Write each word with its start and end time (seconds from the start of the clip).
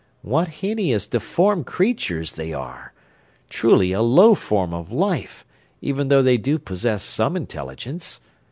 "What 0.23 0.47
hideous, 0.47 1.05
deformed 1.05 1.67
creatures 1.67 2.31
they 2.31 2.53
are! 2.53 2.91
Truly 3.51 3.91
a 3.91 4.01
low 4.01 4.33
form 4.33 4.73
of 4.73 4.91
life, 4.91 5.45
even 5.79 6.07
though 6.07 6.23
they 6.23 6.37
do 6.37 6.57
possess 6.57 7.03
some 7.03 7.35
intelligence. 7.35 8.19